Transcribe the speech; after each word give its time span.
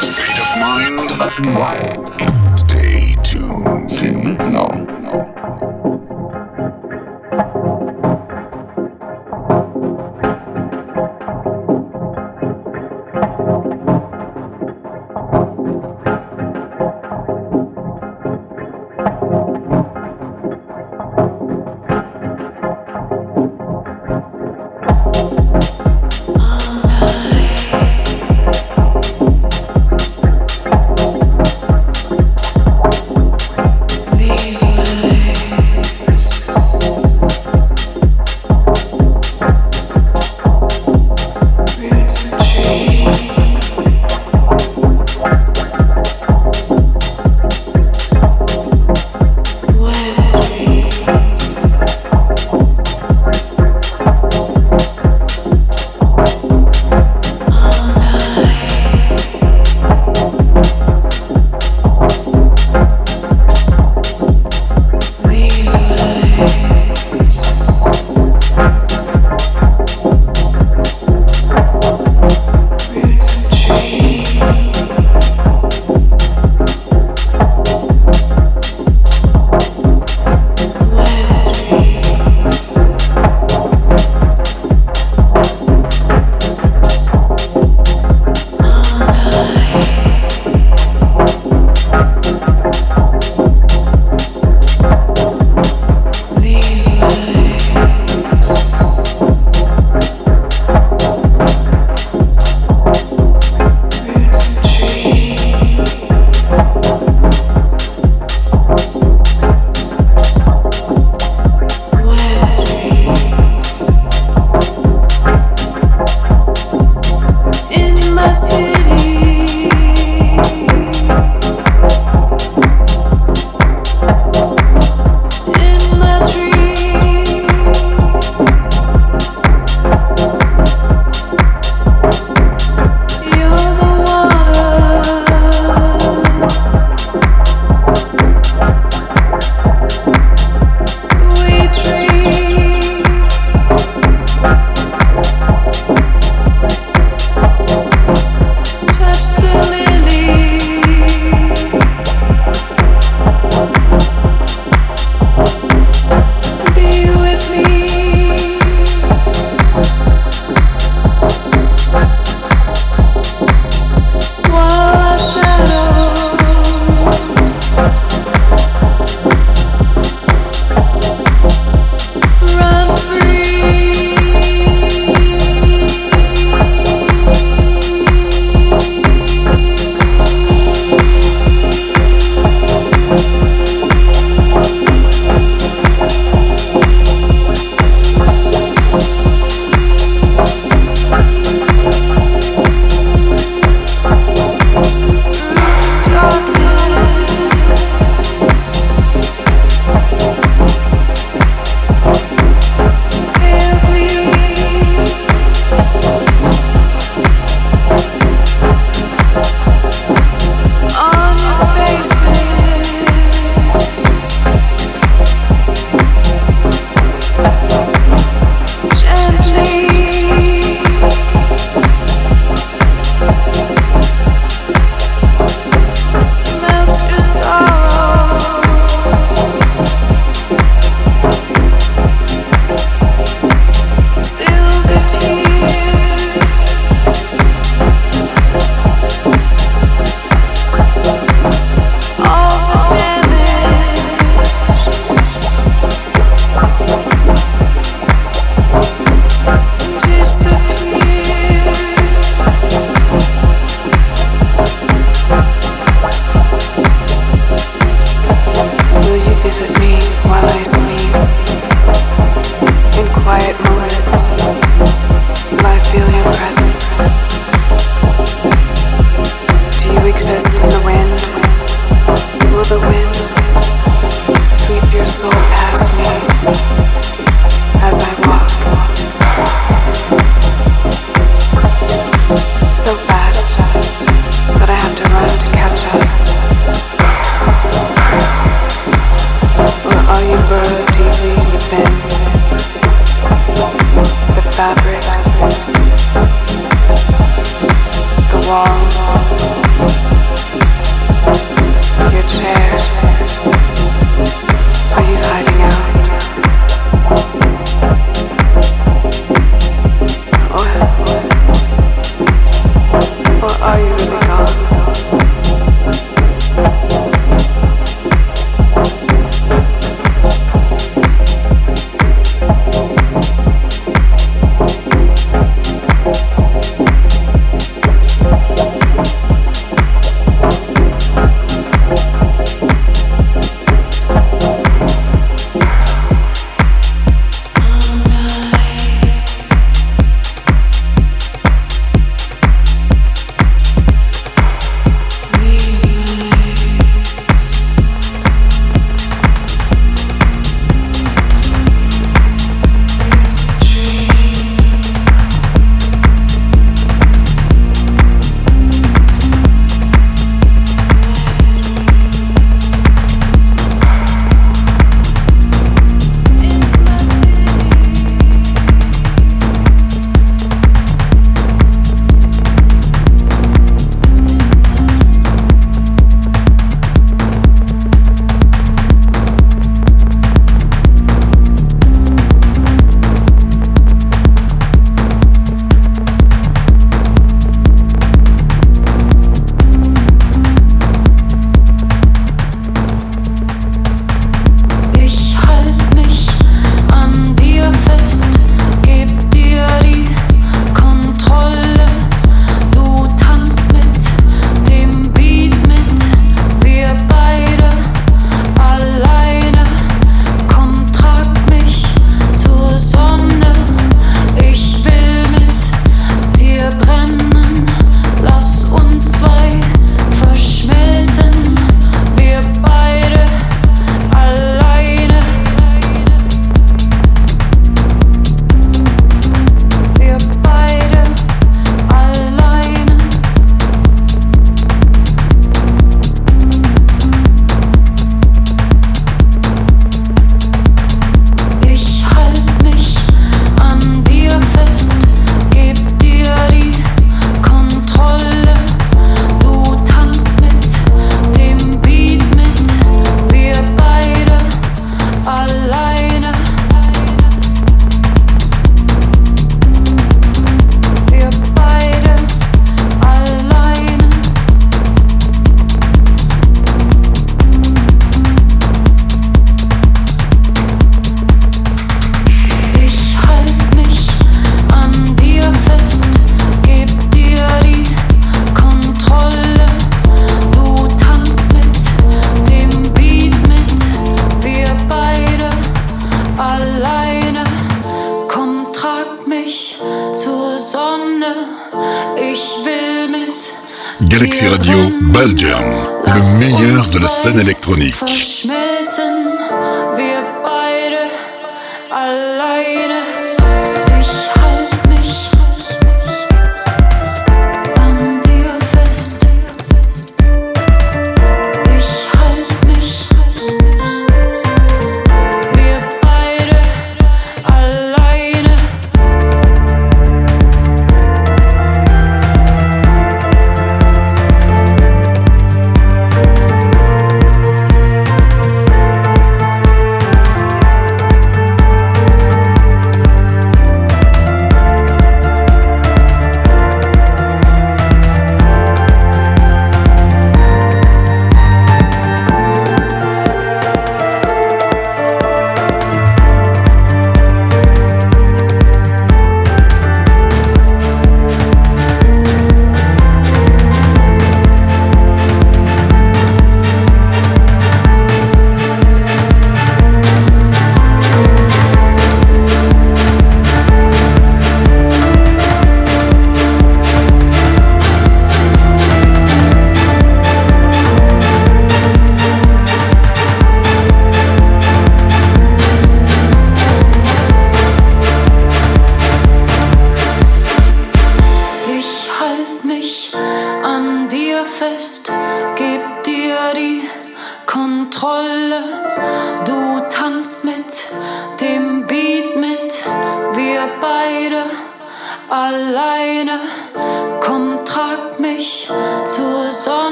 State 0.00 0.38
of 0.40 0.56
Mind. 0.58 1.10
Wild. 1.56 2.08
Stay 2.58 3.16
tuned. 3.22 3.88
C'est 3.88 4.12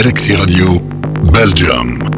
Galaxy 0.00 0.36
Radio, 0.36 0.78
Belgium. 1.32 2.17